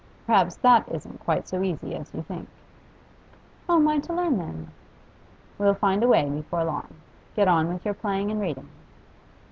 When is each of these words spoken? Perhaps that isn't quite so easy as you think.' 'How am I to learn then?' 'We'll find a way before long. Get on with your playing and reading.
Perhaps 0.25 0.55
that 0.55 0.89
isn't 0.89 1.19
quite 1.19 1.47
so 1.47 1.61
easy 1.61 1.93
as 1.93 2.11
you 2.11 2.23
think.' 2.23 2.49
'How 3.67 3.75
am 3.75 3.87
I 3.87 3.99
to 3.99 4.13
learn 4.15 4.39
then?' 4.39 4.71
'We'll 5.59 5.75
find 5.75 6.01
a 6.01 6.07
way 6.07 6.27
before 6.27 6.63
long. 6.63 6.87
Get 7.35 7.47
on 7.47 7.71
with 7.71 7.85
your 7.85 7.93
playing 7.93 8.31
and 8.31 8.41
reading. 8.41 8.67